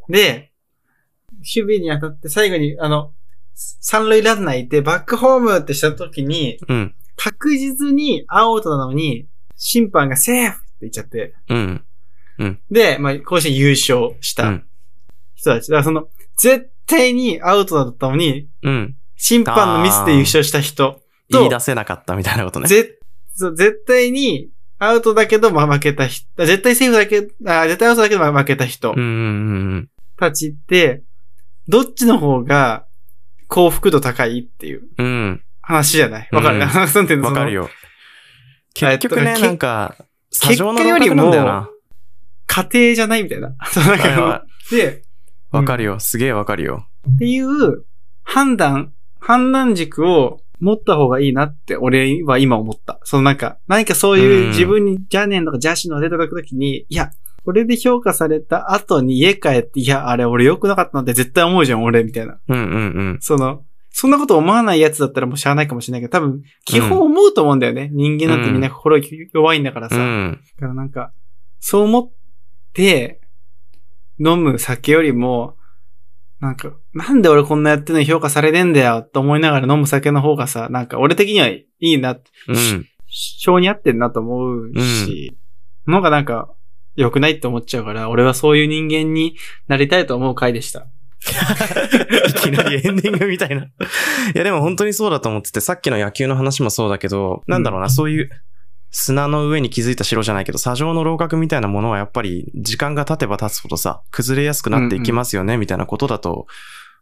[0.09, 0.53] で、
[1.38, 3.12] 守備に当たって最後に、あの、
[3.81, 6.94] 三塁ランナーいて、バックホームってした時に、うん。
[7.16, 11.85] 確実にアウトなのに、審判がセーフって言っちゃって、うん。
[12.70, 14.64] で、まあ、甲子園優勝したうん。
[15.35, 15.70] 人たち。
[15.70, 18.96] だからその、絶対にアウトだったのに、うん。
[19.16, 22.68] 審判のミスで優勝した人と言い出せなかったみたいなことね。
[22.68, 22.99] ぜ
[23.35, 31.03] そう絶対にアウトだけどまあ負けた人、絶対セーフだけ、あ絶対アウトだけどまあ負けた人うんうんうんたちって、
[31.68, 32.87] どっちの方が
[33.51, 35.07] 幸福度高いっていううん。
[35.07, 35.43] うん。
[35.61, 36.29] 話じゃない？
[36.33, 36.67] わかる、うんな
[37.03, 37.29] んていうの？
[37.29, 37.53] わかる。
[37.53, 37.69] よ。
[38.73, 39.97] 結局ね、えっとなんか、
[40.31, 41.71] 砂上の楼閣なんだよな。
[42.47, 43.55] 家庭じゃないみたいな。
[43.71, 45.03] そうなんかはいはで、
[45.51, 46.01] わかるよ。
[46.01, 46.87] すげえわかるよ。
[47.13, 47.85] っていう
[48.23, 53.01] 判断、判断軸を持った方がいいなって俺は今思った。
[53.05, 57.11] そのなんか、何かそういう自分に邪念とか邪心の出た時に、いや、
[57.44, 62.38] これで評価された後に家帰って、いや、あれ俺良くなかったなって絶対思うじゃん、俺、みたいな。
[62.48, 63.18] うんうんうん。
[63.20, 67.90] その、そんなこと思わないやつだったらもうしゃあないかもしれないけど、多分、基本思うと思うんだよね。
[67.92, 69.00] 人間なんてみんな心
[69.33, 69.96] 弱いんだからさ。
[69.96, 70.40] うん。
[70.57, 71.12] だからなんか、
[71.59, 72.11] そう思っ
[72.72, 73.20] て、
[74.18, 75.57] 飲む酒よりも、
[76.40, 82.12] なんか、なんで俺こんなやってんのに評価されねえんだよって思いながら飲む酒の方がさ、なんか俺的にはいいな、
[82.48, 82.87] うん。
[83.09, 85.37] 性に合ってんなと思うし、
[85.87, 86.50] のがなんか、
[86.96, 89.37] 良くないって思っちゃうから、俺はそういう人間に
[89.68, 90.87] なりたいと思う回でした。
[92.29, 93.64] いきなりエンディングみたいな。
[93.64, 93.68] い
[94.35, 98.31] やでも本当にそうだと思ってて、さっきの野球の話もそうだけど、なんだろうな、そういう
[98.90, 106.46] 砂の上に築いた城じゃないけど、砂上の楼閣みたいなものはやっぱり時間が経てば経つほどさ、崩れやすくなっていきますよね、みたいなことだと、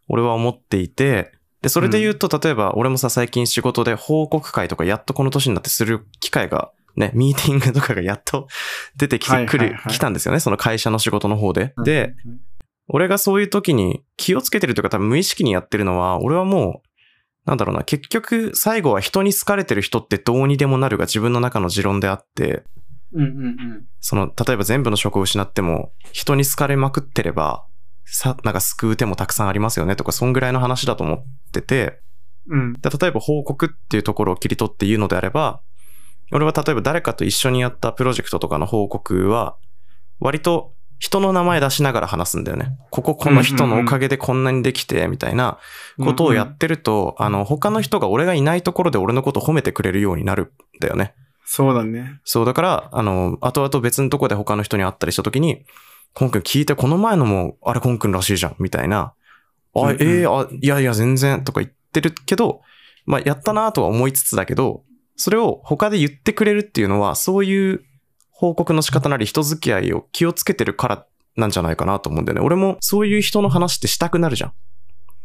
[0.07, 8.47] 俺は思っていて、で、それで言うと、例えば、俺もさ、最近仕事で報告会とかやっとこの年になってする機会が、ね、ミーティングとかがやっと
[8.97, 11.73] 出てきてくる、来たんですよね、その会社の仕事の方で。
[11.83, 12.13] で、、
[12.89, 16.89] 俺がそういう時に気をつけてるというか多分無意識にやってるのは、俺はもう、
[17.45, 22.63] なんだろうな、結局最後は人に好かれてる人ってどうにでもなるが自分の中の持論であって、
[23.13, 23.85] うんうんうん。
[23.99, 27.65] その、例えば全部の職を失っても、人に好かれまくってれば、
[28.05, 32.01] さ、なんか救う手もたくさんありますよねとか、そんぐらいの話だと思ってて、
[32.47, 32.73] うん。
[32.73, 35.61] で例えば報告っていうところを切り取って言うのであれば、
[36.31, 39.55] 俺は例えば誰かと一緒にやったプロジェクトとかの報告は、
[40.19, 42.77] 割と人の名前出しながら話すんだよね。
[42.91, 45.57] こここの人のおかげでこんなにできて、みたいな
[45.97, 51.15] ことをやってると、あの、他の人が俺がいないところで俺のことを褒めてくれるようになるんだよね。
[51.45, 52.19] そうだね。
[52.25, 55.65] そう、だから、あの、後々別のとこで他の人に会ったりしたときに、
[56.13, 59.13] コン君聞いて、この前のも、あれコン君らしいじゃん、みたいな。
[59.73, 62.61] あ、うんうんええあ、いやいや、全然、とか言ってるけど、
[63.05, 64.83] まあ、やったなとは思いつつだけど、
[65.19, 67.83] それを他で言ってくれるっていうのは、そういう
[68.31, 71.05] 報告の仕方なり人付き合いを気をつけてるから
[71.35, 72.45] なんじゃないかなと思うんだよね。
[72.45, 74.53] 俺もそういう人の話ってしたくなるじゃん。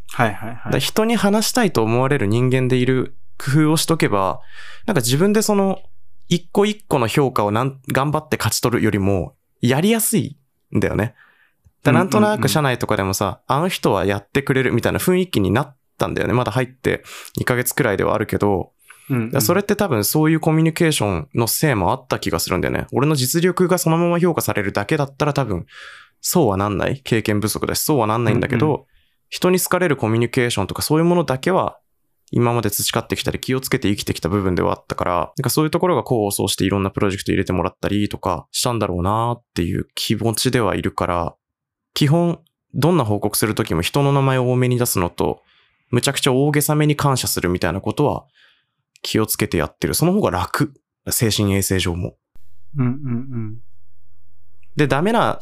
[0.09, 0.79] はいはいはい。
[0.81, 4.41] 人に話したいと思われる人間でいる工夫をしとけば、
[4.85, 5.79] なんか自分でその、
[6.27, 10.37] 一個一個の評価をなん頑張って勝ち取るよりも、やりやすい
[10.75, 11.15] んだよね。
[11.83, 16.33] だなんとなく社内とかでもさ、あの人はやってくれるみたいな雰囲気になったんだよね。
[16.33, 17.03] まだ入って
[17.39, 18.73] 2ヶ月くらいではあるけど、
[19.09, 22.87] うんそれって多分そういうコミュニケーションのせいもあった気がするんだよね。
[22.91, 25.65] 俺の実力がそのまま評価されるだけだったら多分、
[26.21, 27.01] そうはなんない。
[27.03, 28.83] 経験不足だし、そうはなんないんだけど、うん
[29.29, 31.79] 人に好かれるコミュニケーションとかそういうものだけは、
[32.31, 41.35] 今まで培ってきたり気をつけて生きてきた部分ではあったから、なんかそういうところが功を奏していろんなプロジェクト入れてもらったりとかしたんだろうなっていう気持ちではいるから、
[41.93, 42.39] 基本、
[42.73, 45.41] どんな報告するときも人の名前を多めに出すのと、
[45.91, 48.25] むちゃくちゃ大げさめに感謝するみたいなことは
[49.05, 49.93] 気をつけてやってる。
[49.93, 50.73] その方が楽。
[51.11, 52.17] 精神衛生上も。
[52.75, 52.91] うんうんう
[53.37, 53.57] ん。
[54.75, 55.39] で、ダメな。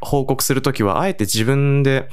[0.00, 2.08] 報告するときは、あえて自分で、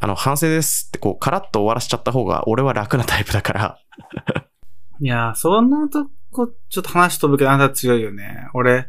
[0.00, 3.78] あの、反省ですって、こう、カラッと終わらしちゃった方が、俺は楽なタイプだから。
[5.00, 8.48] いやー、そんなとこ、ちょっと話飛ぶけど、あなた強いよね。
[8.52, 8.88] 俺、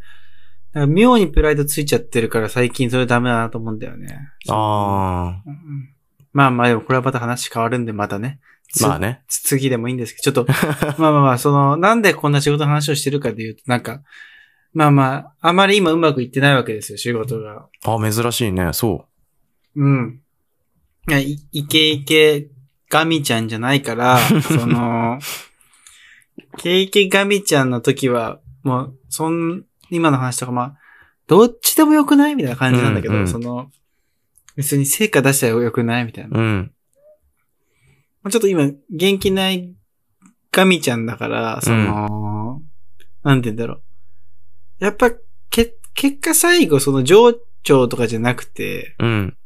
[0.73, 4.19] なんか妙にプライドついちゃってるから最近それダメだなと思うんだよね。
[4.49, 5.89] あうんうん
[6.34, 8.39] まあまあでもこれはまた話変わるんでまたね。
[8.83, 8.88] あ。
[8.88, 9.23] まあね。
[9.27, 10.51] つ次でもいいんですけど、ちょっと、
[11.01, 14.01] まあまあまあ、その、なんでこんな仕事の話をしてるかで言うと、なんか、
[14.73, 17.67] まあまあ、あまり今うまくいってないわけですよ、仕事が。
[17.86, 18.73] あ珍しいね。
[18.73, 19.05] そ
[19.75, 20.21] うん。
[21.09, 22.47] いや、いイケイケ
[22.89, 25.19] ガミちゃんじゃないから、 その、
[26.38, 30.77] イケイケガミちゃんの時は、もう、そん、今の話とかまあ、
[31.27, 33.69] どっちでもよくないみたいな感じなんだけど、うんうんその、
[34.55, 36.39] 別に成果出したらよくないみたいな。
[36.39, 36.41] う。
[36.41, 36.71] うん。
[38.23, 39.75] まあちょっと今、元気ない
[40.51, 42.62] ガミちゃんだから、その、
[43.23, 43.81] なんて言うんだろう。
[44.79, 45.12] やっぱ、
[45.49, 47.33] け、結果最後、その上
[47.63, 49.38] 長とかじゃなくて、うん。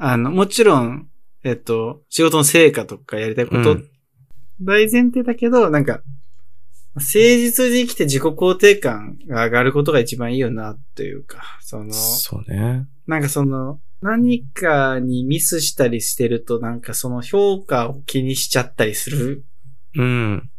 [0.00, 1.08] あの、もちろん、
[1.44, 3.90] えっと、仕事の成果とかやりたいこと、うん
[4.60, 6.02] 大前提だけど、なんか、
[6.94, 12.86] 誠実に生きて自己肯定感が上がることが一番いいよな、というか、その、そうね。
[13.06, 19.46] なんかその、何かにミスしたりしてると、なんかその評価を気にしちゃったりする
[19.96, 20.50] うん。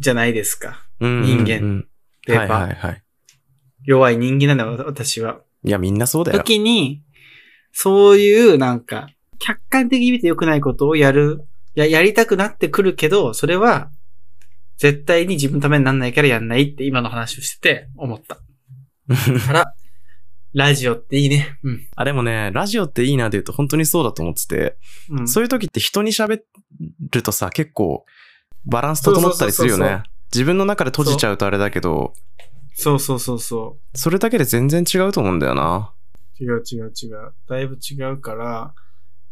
[0.00, 0.84] じゃないですか。
[0.98, 1.22] うん。
[1.22, 1.88] 人間うん
[2.26, 3.02] はいはいはい。
[3.84, 5.38] 弱い人間なんだよ、私は。
[5.62, 6.38] いや、みんなそうだよ。
[6.38, 7.04] 時に、
[7.70, 11.44] そういうなんか、客観的に見て良くないことをやる、
[11.76, 13.92] や、やりたくなってくるけど、それは、
[14.78, 18.40] 絶対に自分のためになんないからやんないって今の話をしてて思った。
[19.46, 19.74] から、
[20.54, 21.58] ラジオっていいね。
[21.62, 21.86] うん。
[21.94, 24.76] あ、でもね、ラジオっていいなで言うと本当にそうだと思ってて、
[25.10, 26.40] うん、そういう時って人に喋
[27.10, 28.04] るとさ、結構
[28.64, 30.02] バランス整ったりするよね。
[30.32, 32.12] 自分の中で閉じちゃうとあれだけど、
[32.74, 35.92] そうそうそうそそれだけで全然違うと思うんだよな。
[36.40, 36.44] う。
[36.44, 37.34] 違う違う違う。
[37.48, 38.72] だいぶ違うから、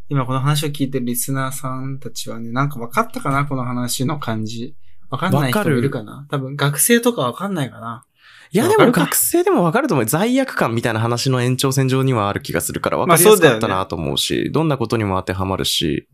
[0.09, 4.75] 今この話を聞いてるリスナーさんたちはね、なんか分かったかなこの話の感じ。
[5.11, 8.06] 分かんない人もいるかな多分学生とか分かんないかな
[8.53, 10.07] いやでも学生でもわかると思う。
[10.07, 16.09] 罪悪感みたいな話の延長線上にはある気がするから分まあかりやすかったなと思うし、どんなことにも当てはまるし、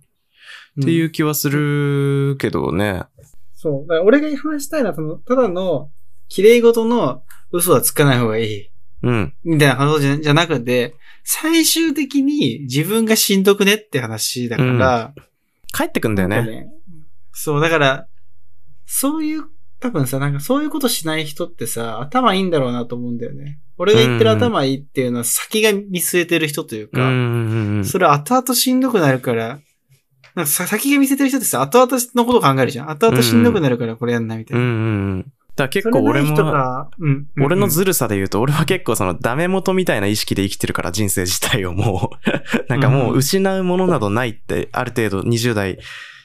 [0.81, 3.05] っていう気はするけどね。
[3.55, 3.89] そう。
[3.89, 5.91] だから俺が話したいのは、その、ただの、
[6.29, 8.71] 綺麗事の嘘はつかない方がいい。
[9.03, 9.35] うん。
[9.45, 15.15] みたいな話じゃなくて、最終的に自分がしんどくねって話だから、
[15.75, 16.69] 帰ってくんだよなんかね。
[17.33, 18.07] そう、だから、
[18.87, 19.45] そういう、
[19.83, 23.59] 多分さ、なんかそういうことしない人ってさ、頭いいんだろうなと思うんだよね。
[23.79, 27.01] 俺が言ってる頭いいっていうのは先が見据えてる人というか。
[27.85, 29.59] それ後々しんどくなるから、
[30.37, 32.91] なんかさ先が見せてる人ってさ、後々のこと考えるじゃん。
[32.91, 34.63] 後々しんどくなるからこれやんないみたいな。
[34.63, 35.33] うんうんうん。
[35.57, 37.27] だ結そ構俺も、が、うん。
[37.43, 45.79] 俺のずずるさで言うと、俺は結構そのダメ元みたいな意識で生きてるから人生自体をもう、なんかもう失うものなどないって、ある程度20代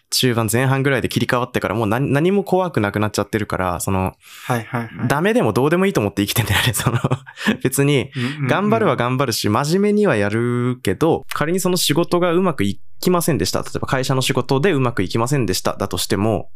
[0.10, 4.16] 中盤前半ぐらいで切り替わってからもう何何も怖くなくなっちゃってるから、その、
[4.46, 5.08] はいはいはい。
[5.08, 7.00] ダメでもどうでもいいと思って生きてんだよね、その、
[7.64, 8.12] 別に、
[8.48, 13.62] 頑張るは頑張るし、真面目にはやるけど、仮にその仕事がうまくいきませんでした。
[13.62, 15.76] 例えば会社の仕事でうまくいきませんでした。
[15.76, 16.50] だとしても、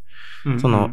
[0.45, 0.91] 張その、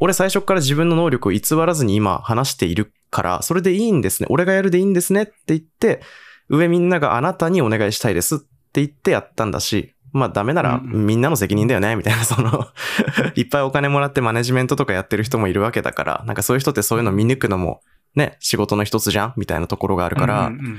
[0.00, 4.26] 俺最初から自分の能力を偽らずに今話しているから、それでいいんですね。
[4.30, 6.00] 俺がやるでいいんですねって言って、
[6.48, 12.68] 上みんながあなたにお願いしたいですって言ってやったんだし、まあダメならみんなの責任だよね、みたいな、その、
[13.36, 17.80] いっぱいお金もらってマネジメントとかやってる人もいるわけだから、なんかそういう人ってそういうの見抜くのも、
[18.16, 20.78] ね、仕事の一つじゃんみたいなところがあるから、うんうんうん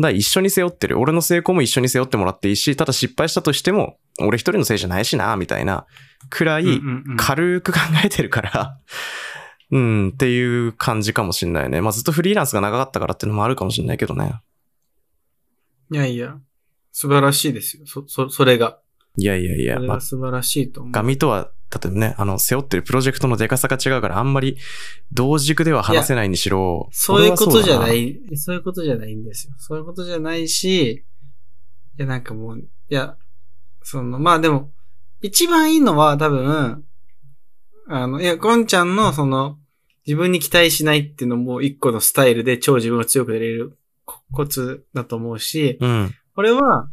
[0.00, 0.98] だ一緒に背負ってる。
[0.98, 5.84] 俺の成功も一緒に背負ってもらっていいし、ただ失敗したとしても、俺一人のせいじゃないしな、みたいな、
[6.30, 6.80] くらい
[7.18, 8.78] 軽く考えてるから、
[9.70, 11.82] うん、っていう感じかもしんないね。
[11.82, 14.40] まあずっとフリーランスが長かったからっていうのもあるかもしんないけどね。
[15.92, 16.38] いやいや、
[16.92, 17.86] 素晴らしいですよ。
[17.86, 18.78] そ、そ、それが。
[19.16, 20.92] いやいやいや、まあそれが、素晴らしいと思う。
[20.92, 24.56] ガミとは、例えばね、あの、背負ってるプロジェクトのデカさが違うから、あんまり
[25.12, 26.88] 同軸では話せないにしろ。
[26.92, 27.92] そういうことじゃな。
[27.92, 29.54] い、そういうことじゃないんですよ。
[29.58, 31.04] そういうことじゃないし、い
[31.96, 33.16] や、なんかもう、いや、
[33.82, 34.72] その、まあでも、
[35.22, 36.84] 一番いいのは多分、
[37.88, 39.58] あの、いや、ゴンちゃんのその、
[40.06, 46.14] 自分に期待しないっていうのも一個のスタイルで超自分が強く出れるココツだと思うし、うん。
[46.34, 46.90] これは、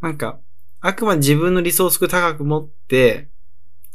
[0.00, 0.38] なんか、
[0.80, 3.28] あくまで自分のリソースを高く持って、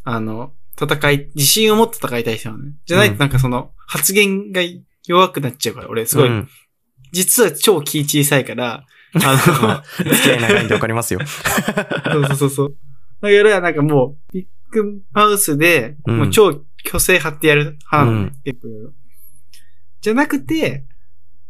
[0.04, 2.74] あの、戦い、自信を持って戦いたい人なのね。
[2.86, 4.62] じゃないとうんなんかその、発言が
[5.06, 6.50] 弱くなっちゃうから、俺すごい、うん
[7.14, 8.88] 実は超気小さいから、
[9.24, 11.20] あ付き合い長いんでわかりますよ。
[11.20, 11.28] の、
[12.12, 12.76] そうそうそうそう。
[13.22, 18.94] だからなんかもう、ビッグマウスで、うんもう超虚勢張ってやる派なのね、うん結構
[20.02, 20.86] じゃなくて、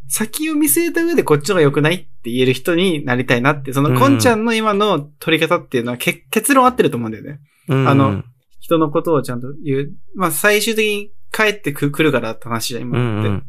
[0.10, 7.42] 先を見据えた上でこっちの方が良くないって言える人になりたいなって、その、うんこんちゃんの今の取り方っていうのはけ結論合ってると思うんだよね。
[7.68, 8.24] うんあの、
[8.62, 9.92] 人のことをちゃんと言う。
[10.16, 13.28] まあ、最終的に帰ってくるからって話じゃ今って。
[13.28, 13.44] うん。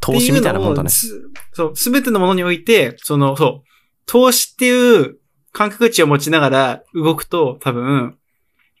[0.00, 0.88] 投資みたいなもんだね。
[0.88, 3.68] すそう、すべてのものにおいて、その、そう、
[4.06, 5.18] 投資っていう
[5.52, 8.16] 感覚値を持ちながら動くと多分、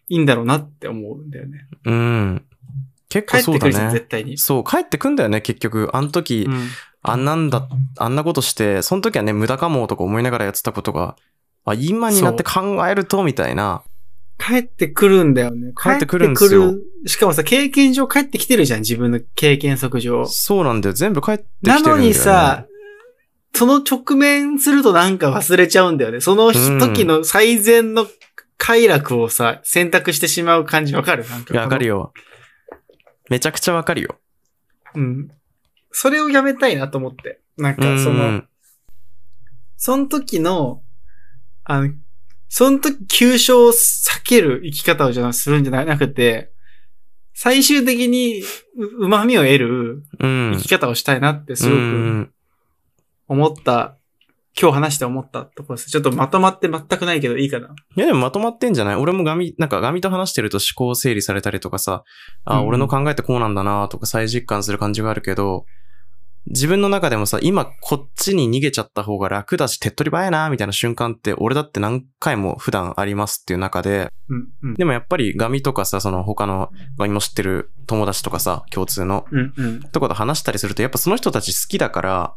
[0.08, 1.66] いいんだろうなって思うんだよね。
[1.84, 2.46] うん。
[3.08, 4.08] 結帰ってくるじゃん、構そうだね絶。
[4.08, 4.38] 対に。
[4.38, 5.90] そう、帰ってくんだよね、結局。
[5.92, 6.68] あの時、うん。
[7.10, 11.16] あんなんだ、あんなことして、その時はね、無駄かもとか思いながらやってたことが、
[11.64, 13.82] あ、今になって考えると、みたいな。
[14.38, 15.72] 帰ってくるんだよね。
[15.80, 16.74] 帰ってくるんですよ
[17.06, 20.26] しかもさ、経験上帰ってきてるじゃん、自分の経験則上。
[20.26, 20.92] そうなんだよ。
[20.92, 22.02] 全部帰ってきてるんだよ、ね。
[22.02, 22.66] なのにさ、
[23.54, 26.20] その直面するとなんか忘れちゃうんだよね。
[26.20, 28.06] そのうん時の最善の
[28.58, 31.26] 快楽をさ、選択してしまう感じわかる？
[31.26, 31.96] なんかわかるよ。
[31.96, 32.12] よ。
[33.30, 34.16] めちゃくちゃわかるよ。
[34.94, 35.30] うん。
[35.98, 37.40] それをやめたいなと思って。
[37.56, 38.48] なんうか、その、ん。
[39.78, 40.82] その時の、
[41.64, 41.94] あの、
[42.48, 46.52] その時急所を避ける生き方をじゃするんじゃなくて、
[47.32, 48.42] 最終的に
[48.76, 50.52] う旨味を得るうん。
[50.58, 52.30] 生き方をしたいなってすごうくん
[53.28, 53.96] 思った、
[54.58, 55.90] 今日話して思ったところです。
[55.90, 57.68] ちょっとまとまって全くないけどいいかな。
[57.68, 58.96] いやでもまとまってんじゃない？
[58.96, 62.04] 俺もガミ、なんかガミと話してると思考整理されたりとかさ、
[62.44, 65.66] あ、うん俺の考えってこうなんだなとか再実感する感じがあるけど、
[66.48, 74.74] 自分の中でもさ、今こっちに逃げちゃった方が楽だし、手っ取り早いな、みたいな瞬間って、俺だって何回も普段ありますっていう中で、うん、うん。
[74.74, 79.80] でもやっぱりガミとかさ、その他のガミも知ってる友達とかさ、共通の、うん、うん。
[79.80, 82.34] とかと話したりすると、やっぱその人たち好きだから、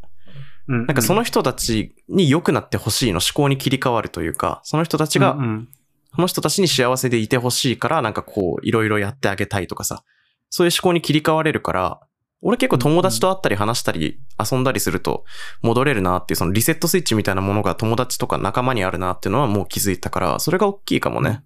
[0.68, 0.86] うん。
[0.88, 5.70] なんかその人たちに良くなってほしいの思考に切り替わるというか、その人たちがうん、うん
[6.16, 10.04] その人たちに幸せでいてほしいから、なんかこう、いろいろやってあげたいとかさ、
[10.50, 12.00] そういう思考に切り替われるから、
[12.42, 15.26] 俺結構友達と会ったり話したり遊んだりすると
[15.62, 21.44] 戻れるなっていうそのリセットスイッチみたいなものが友達とか仲間にあるなっていうのはもう気づいたから、それが大きいかもね。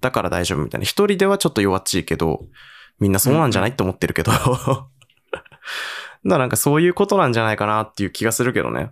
[0.00, 0.84] だから大丈夫みたいな。
[0.84, 2.44] 一人ではちょっと弱っちいけど、
[2.98, 4.32] みんなそうなんじゃないって思ってるけど。
[4.32, 4.88] だか
[6.22, 8.90] らなんかそういうことなんじゃないかなっていう気がするけどね。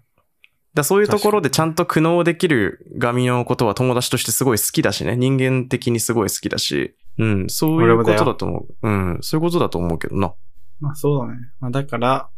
[0.74, 5.16] だそういうところでちゃんと苦悩できるガミのことは友達としてすごい好きだしね。
[5.16, 6.94] 人間的にすごい好きだし。
[7.18, 8.88] うん、そういうことだと思う。
[8.88, 10.32] うん、そういうことだと思うけどな。
[10.80, 11.40] まあそうだね。
[11.60, 12.28] まあだから、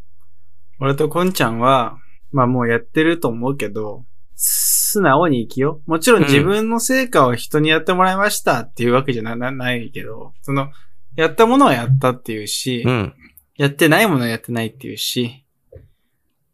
[0.79, 1.99] 俺とこんちゃんは、
[2.33, 5.91] まあもうやってると思うけど、素直に生きよう。
[5.91, 10.71] もちろん自分の成果を人にやってもらいましたっていうわけじゃななないけど、その、
[11.17, 13.15] やったものはやったっていうし、うん。
[13.57, 15.45] やってないものはやってないっていうし、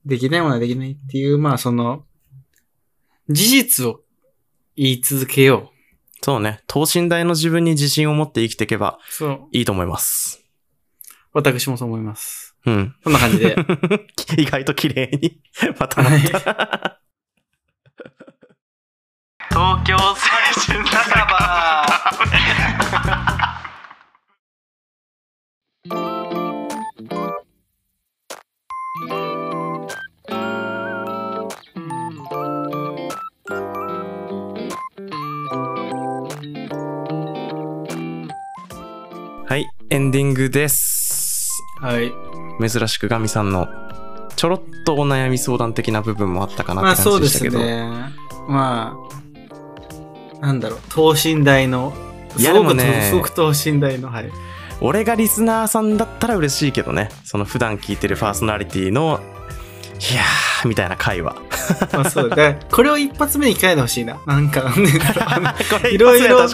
[0.05, 2.05] できないものはできないっていう、まあその、
[3.29, 4.01] 事実を
[4.77, 5.73] 言い続けよ
[6.23, 6.61] そうね。
[6.67, 8.99] 等身大の自分に自信を持って生きていけば。
[9.53, 10.46] いいと思います。
[11.37, 12.57] 私もそう思います。
[12.65, 12.95] うん。
[13.05, 13.57] そんな感じで。
[14.43, 15.39] 意外と綺麗に
[15.79, 16.99] まとまった。
[19.51, 21.27] 東京青春酒場
[39.49, 40.96] はい、エンディングです。
[41.87, 42.13] はい。
[42.69, 43.69] 珍しくガミさんの
[44.35, 47.87] ちょろっとお悩み相談的な部分もあったかなまあってそうです感じでしたけど。
[47.87, 48.13] ね。
[48.49, 48.97] ま
[50.41, 51.95] あ、なんだろう、等身大の、
[52.37, 54.31] いやでもねすごく等身大の、はい。
[54.81, 57.09] 俺がリスナーさんだったら嬉しいけどね。
[57.25, 59.21] その普段聞いてるパーソナリティの、
[60.13, 61.37] いやー、みたいな会話。
[61.93, 62.37] まあそうだ。
[62.37, 64.21] だからこれを一発目に書いてほしいな。
[64.27, 64.73] なんか、
[65.91, 66.47] いろいろ。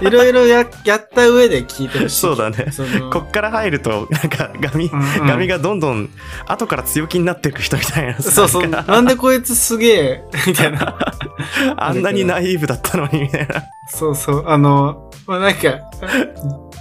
[0.00, 2.16] いろいろややった上で聞いてほしい。
[2.16, 2.66] そうだね
[3.10, 6.10] こっから入ると、なんかガミ、うんうんガミがどんどん
[6.46, 8.30] 後から強気になっていく人みたいなさ。
[8.30, 8.66] そうそう。
[8.66, 10.96] なんかなんでこいつすげえ、みたいな。
[11.76, 13.64] あんなにナイーブだったのに、みたいな。
[13.88, 14.44] そうそう。
[14.46, 15.60] あの、まあ、なんか、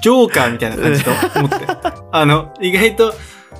[0.02, 1.56] ジョーカーみたいな感じと思って。
[2.12, 3.13] あの、意外と、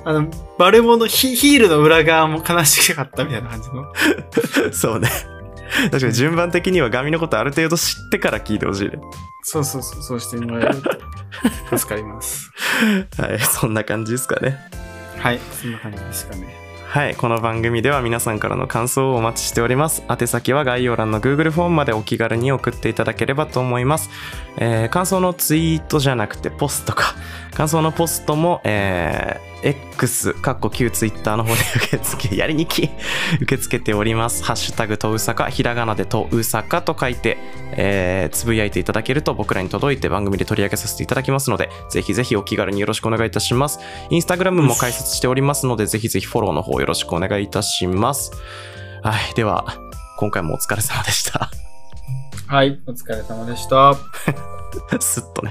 [0.08, 3.92] あの、バレモノヒ、ヒールの裏側も悲しかったみたいな感じの。
[4.72, 5.10] そうね。
[5.90, 8.98] 確かに順番的にはガミのことある程度知ってから聞いてほしいね。
[9.42, 10.90] そうそうそう、そうしてもらえると
[11.76, 12.50] 助かります。
[13.18, 14.58] はい、そんな感じですかね。
[15.18, 16.56] はい、そんな感じですかね。
[16.86, 20.02] はい、この番組では皆さんからの感想をお待ちしております。
[20.08, 24.08] 宛先は概要欄の Google フォームまでお気軽に送っていただければと思います。
[24.56, 27.14] えー感想のツイートじゃなくてポストか。
[27.58, 32.88] 感想のポストも、えー X、かっこ旧 Twitter の方で受け付け、 やりにき
[33.40, 34.44] 受け付けております。
[34.44, 37.36] ハッシュタグとうさか、ひらがなでとうさかと書いて、
[37.72, 43.80] えーつぶやいていただけると僕らに届いて番組で取り上げさせていただきますので、ぜひぜひお気軽によろしくお願いいたします。
[44.08, 48.30] インスタグラムも開設しておりますので、ぜひぜひフォローの方よろしくお願いいたします。
[49.02, 49.34] はい。
[49.34, 49.64] では、
[50.18, 51.50] 今回もお疲れ様でした。
[52.46, 53.96] はい、お疲れ様でした。
[55.00, 55.50] すっとね。